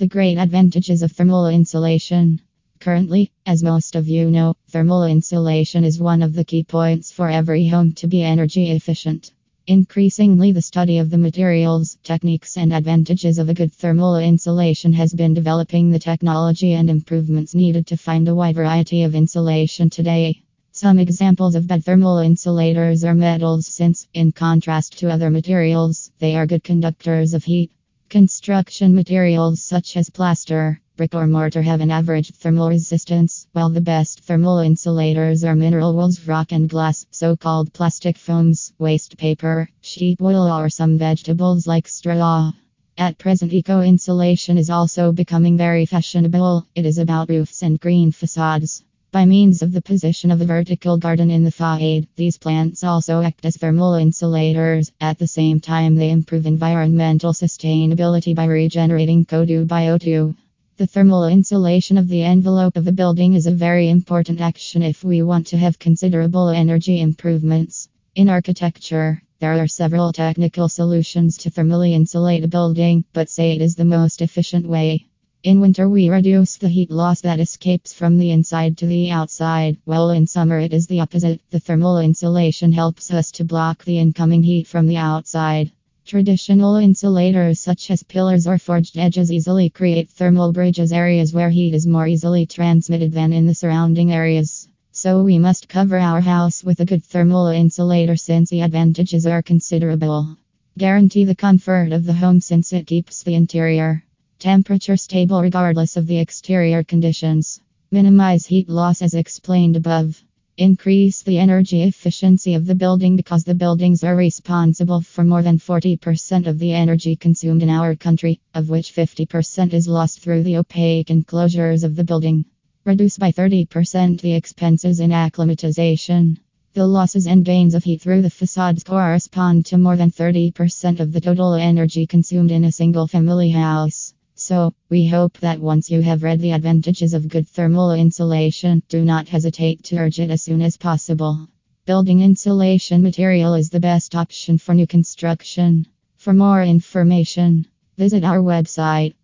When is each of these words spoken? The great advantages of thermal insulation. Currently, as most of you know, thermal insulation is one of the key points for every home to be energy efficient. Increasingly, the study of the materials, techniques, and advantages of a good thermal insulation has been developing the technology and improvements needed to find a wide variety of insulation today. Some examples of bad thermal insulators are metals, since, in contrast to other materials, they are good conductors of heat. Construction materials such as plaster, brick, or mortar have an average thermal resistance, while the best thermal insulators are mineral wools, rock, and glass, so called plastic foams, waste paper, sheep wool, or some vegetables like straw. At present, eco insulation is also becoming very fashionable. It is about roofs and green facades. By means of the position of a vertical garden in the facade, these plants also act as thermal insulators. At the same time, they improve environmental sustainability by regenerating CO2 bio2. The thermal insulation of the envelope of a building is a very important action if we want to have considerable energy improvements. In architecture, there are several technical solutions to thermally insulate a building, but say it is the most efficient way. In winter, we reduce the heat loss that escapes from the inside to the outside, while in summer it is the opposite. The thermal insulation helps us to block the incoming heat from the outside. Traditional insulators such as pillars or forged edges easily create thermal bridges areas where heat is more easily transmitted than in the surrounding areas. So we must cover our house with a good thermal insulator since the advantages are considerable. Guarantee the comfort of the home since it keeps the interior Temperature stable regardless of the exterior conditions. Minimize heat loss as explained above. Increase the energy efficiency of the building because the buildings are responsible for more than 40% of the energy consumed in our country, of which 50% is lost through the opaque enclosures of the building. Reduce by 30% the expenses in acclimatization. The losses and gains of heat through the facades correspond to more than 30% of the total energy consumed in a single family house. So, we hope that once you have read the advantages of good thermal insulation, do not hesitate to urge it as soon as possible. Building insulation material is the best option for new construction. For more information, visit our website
The 0.00 0.06
great 0.06 0.38
advantages 0.38 1.02
of 1.02 1.12
thermal 1.12 1.48
insulation. 1.48 2.40
Currently, 2.78 3.30
as 3.44 3.62
most 3.62 3.94
of 3.94 4.08
you 4.08 4.30
know, 4.30 4.54
thermal 4.70 5.04
insulation 5.04 5.84
is 5.84 6.00
one 6.00 6.22
of 6.22 6.32
the 6.32 6.42
key 6.42 6.64
points 6.64 7.12
for 7.12 7.28
every 7.28 7.68
home 7.68 7.92
to 7.96 8.06
be 8.06 8.22
energy 8.22 8.70
efficient. 8.70 9.32
Increasingly, 9.66 10.52
the 10.52 10.62
study 10.62 10.96
of 10.96 11.10
the 11.10 11.18
materials, 11.18 11.98
techniques, 12.02 12.56
and 12.56 12.72
advantages 12.72 13.36
of 13.36 13.50
a 13.50 13.52
good 13.52 13.74
thermal 13.74 14.16
insulation 14.16 14.94
has 14.94 15.12
been 15.12 15.34
developing 15.34 15.90
the 15.90 15.98
technology 15.98 16.72
and 16.72 16.88
improvements 16.88 17.54
needed 17.54 17.86
to 17.88 17.98
find 17.98 18.26
a 18.26 18.34
wide 18.34 18.54
variety 18.54 19.02
of 19.02 19.14
insulation 19.14 19.90
today. 19.90 20.40
Some 20.72 20.98
examples 20.98 21.54
of 21.54 21.66
bad 21.66 21.84
thermal 21.84 22.20
insulators 22.20 23.04
are 23.04 23.14
metals, 23.14 23.66
since, 23.66 24.08
in 24.14 24.32
contrast 24.32 24.98
to 25.00 25.10
other 25.10 25.28
materials, 25.28 26.10
they 26.20 26.36
are 26.36 26.46
good 26.46 26.64
conductors 26.64 27.34
of 27.34 27.44
heat. 27.44 27.70
Construction 28.10 28.92
materials 28.92 29.62
such 29.62 29.96
as 29.96 30.10
plaster, 30.10 30.80
brick, 30.96 31.14
or 31.14 31.28
mortar 31.28 31.62
have 31.62 31.80
an 31.80 31.92
average 31.92 32.32
thermal 32.32 32.68
resistance, 32.68 33.46
while 33.52 33.70
the 33.70 33.80
best 33.80 34.22
thermal 34.22 34.58
insulators 34.58 35.44
are 35.44 35.54
mineral 35.54 35.94
wools, 35.94 36.26
rock, 36.26 36.50
and 36.50 36.68
glass, 36.68 37.06
so 37.12 37.36
called 37.36 37.72
plastic 37.72 38.18
foams, 38.18 38.72
waste 38.80 39.16
paper, 39.16 39.68
sheep 39.80 40.20
wool, 40.20 40.50
or 40.50 40.68
some 40.68 40.98
vegetables 40.98 41.68
like 41.68 41.86
straw. 41.86 42.50
At 42.98 43.16
present, 43.16 43.52
eco 43.52 43.80
insulation 43.80 44.58
is 44.58 44.70
also 44.70 45.12
becoming 45.12 45.56
very 45.56 45.86
fashionable. 45.86 46.66
It 46.74 46.86
is 46.86 46.98
about 46.98 47.28
roofs 47.28 47.62
and 47.62 47.78
green 47.78 48.10
facades. 48.10 48.82
By 49.12 49.24
means 49.24 49.60
of 49.60 49.72
the 49.72 49.82
position 49.82 50.30
of 50.30 50.40
a 50.40 50.44
vertical 50.44 50.96
garden 50.96 51.32
in 51.32 51.42
the 51.42 51.50
facade, 51.50 52.06
these 52.14 52.38
plants 52.38 52.84
also 52.84 53.22
act 53.22 53.44
as 53.44 53.56
thermal 53.56 53.94
insulators. 53.94 54.92
At 55.00 55.18
the 55.18 55.26
same 55.26 55.58
time, 55.58 55.96
they 55.96 56.10
improve 56.10 56.46
environmental 56.46 57.32
sustainability 57.32 58.36
by 58.36 58.44
regenerating 58.44 59.26
CO2 59.26 59.66
bio2. 59.66 60.36
The 60.76 60.86
thermal 60.86 61.26
insulation 61.26 61.98
of 61.98 62.06
the 62.06 62.22
envelope 62.22 62.76
of 62.76 62.86
a 62.86 62.92
building 62.92 63.34
is 63.34 63.48
a 63.48 63.50
very 63.50 63.88
important 63.88 64.40
action 64.40 64.84
if 64.84 65.02
we 65.02 65.22
want 65.22 65.48
to 65.48 65.58
have 65.58 65.80
considerable 65.80 66.48
energy 66.48 67.00
improvements. 67.00 67.88
In 68.14 68.28
architecture, 68.28 69.20
there 69.40 69.60
are 69.60 69.66
several 69.66 70.12
technical 70.12 70.68
solutions 70.68 71.36
to 71.38 71.50
thermally 71.50 71.94
insulate 71.94 72.44
a 72.44 72.48
building, 72.48 73.04
but 73.12 73.28
say 73.28 73.56
it 73.56 73.60
is 73.60 73.74
the 73.74 73.84
most 73.84 74.22
efficient 74.22 74.68
way. 74.68 75.09
In 75.42 75.62
winter, 75.62 75.88
we 75.88 76.10
reduce 76.10 76.58
the 76.58 76.68
heat 76.68 76.90
loss 76.90 77.22
that 77.22 77.40
escapes 77.40 77.94
from 77.94 78.18
the 78.18 78.30
inside 78.30 78.76
to 78.76 78.86
the 78.86 79.10
outside, 79.10 79.78
while 79.86 80.10
in 80.10 80.26
summer 80.26 80.58
it 80.58 80.74
is 80.74 80.86
the 80.86 81.00
opposite. 81.00 81.40
The 81.48 81.58
thermal 81.58 81.98
insulation 81.98 82.72
helps 82.72 83.10
us 83.10 83.30
to 83.32 83.44
block 83.44 83.82
the 83.82 83.98
incoming 83.98 84.42
heat 84.42 84.66
from 84.66 84.86
the 84.86 84.98
outside. 84.98 85.70
Traditional 86.04 86.76
insulators 86.76 87.58
such 87.58 87.90
as 87.90 88.02
pillars 88.02 88.46
or 88.46 88.58
forged 88.58 88.98
edges 88.98 89.32
easily 89.32 89.70
create 89.70 90.10
thermal 90.10 90.52
bridges 90.52 90.92
areas 90.92 91.32
where 91.32 91.48
heat 91.48 91.72
is 91.72 91.86
more 91.86 92.06
easily 92.06 92.44
transmitted 92.44 93.12
than 93.12 93.32
in 93.32 93.46
the 93.46 93.54
surrounding 93.54 94.12
areas. 94.12 94.68
So 94.92 95.22
we 95.22 95.38
must 95.38 95.70
cover 95.70 95.96
our 95.96 96.20
house 96.20 96.62
with 96.62 96.80
a 96.80 96.84
good 96.84 97.02
thermal 97.02 97.46
insulator 97.46 98.16
since 98.16 98.50
the 98.50 98.60
advantages 98.60 99.26
are 99.26 99.40
considerable. 99.40 100.36
Guarantee 100.76 101.24
the 101.24 101.34
comfort 101.34 101.92
of 101.92 102.04
the 102.04 102.12
home 102.12 102.42
since 102.42 102.74
it 102.74 102.86
keeps 102.86 103.22
the 103.22 103.34
interior 103.34 104.04
Temperature 104.40 104.96
stable 104.96 105.42
regardless 105.42 105.98
of 105.98 106.06
the 106.06 106.16
exterior 106.16 106.82
conditions. 106.82 107.60
Minimize 107.90 108.46
heat 108.46 108.70
loss 108.70 109.02
as 109.02 109.12
explained 109.12 109.76
above. 109.76 110.24
Increase 110.56 111.22
the 111.22 111.36
energy 111.36 111.82
efficiency 111.82 112.54
of 112.54 112.64
the 112.64 112.74
building 112.74 113.16
because 113.16 113.44
the 113.44 113.54
buildings 113.54 114.02
are 114.02 114.16
responsible 114.16 115.02
for 115.02 115.24
more 115.24 115.42
than 115.42 115.58
40% 115.58 116.46
of 116.46 116.58
the 116.58 116.72
energy 116.72 117.16
consumed 117.16 117.62
in 117.62 117.68
our 117.68 117.94
country, 117.94 118.40
of 118.54 118.70
which 118.70 118.94
50% 118.94 119.74
is 119.74 119.86
lost 119.86 120.20
through 120.20 120.42
the 120.42 120.56
opaque 120.56 121.10
enclosures 121.10 121.84
of 121.84 121.94
the 121.94 122.04
building. 122.04 122.46
Reduce 122.86 123.18
by 123.18 123.32
30% 123.32 124.22
the 124.22 124.32
expenses 124.32 125.00
in 125.00 125.12
acclimatization. 125.12 126.40
The 126.72 126.86
losses 126.86 127.26
and 127.26 127.44
gains 127.44 127.74
of 127.74 127.84
heat 127.84 128.00
through 128.00 128.22
the 128.22 128.30
facades 128.30 128.84
correspond 128.84 129.66
to 129.66 129.76
more 129.76 129.96
than 129.96 130.10
30% 130.10 130.98
of 130.98 131.12
the 131.12 131.20
total 131.20 131.52
energy 131.52 132.06
consumed 132.06 132.50
in 132.50 132.64
a 132.64 132.72
single 132.72 133.06
family 133.06 133.50
house. 133.50 134.14
So, 134.50 134.74
we 134.88 135.06
hope 135.06 135.38
that 135.38 135.60
once 135.60 135.92
you 135.92 136.02
have 136.02 136.24
read 136.24 136.40
the 136.40 136.50
advantages 136.50 137.14
of 137.14 137.28
good 137.28 137.46
thermal 137.46 137.92
insulation, 137.92 138.82
do 138.88 139.04
not 139.04 139.28
hesitate 139.28 139.84
to 139.84 139.96
urge 139.98 140.18
it 140.18 140.28
as 140.28 140.42
soon 140.42 140.60
as 140.60 140.76
possible. 140.76 141.46
Building 141.86 142.20
insulation 142.20 143.00
material 143.00 143.54
is 143.54 143.70
the 143.70 143.78
best 143.78 144.16
option 144.16 144.58
for 144.58 144.74
new 144.74 144.88
construction. 144.88 145.86
For 146.16 146.32
more 146.32 146.64
information, 146.64 147.68
visit 147.96 148.24
our 148.24 148.38
website 148.38 149.14